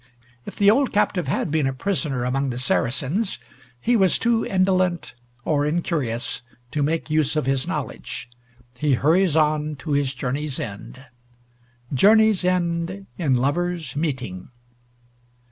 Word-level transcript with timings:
If 0.47 0.55
the 0.55 0.71
old 0.71 0.91
captive 0.91 1.27
had 1.27 1.51
been 1.51 1.67
a 1.67 1.73
prisoner 1.73 2.23
among 2.25 2.49
the 2.49 2.57
Saracens, 2.57 3.37
he 3.79 3.95
was 3.95 4.17
too 4.17 4.43
indolent 4.43 5.13
or 5.45 5.63
incurious 5.63 6.41
to 6.71 6.81
make 6.81 7.11
use 7.11 7.35
of 7.35 7.45
his 7.45 7.67
knowledge. 7.67 8.27
He 8.79 8.95
hurries 8.95 9.35
on 9.35 9.75
to 9.75 9.91
his 9.91 10.15
journey's 10.15 10.59
end; 10.59 11.05
"Journeys 11.93 12.43
end 12.43 13.05
in 13.19 13.35
lovers 13.35 13.95
meeting." 13.95 14.49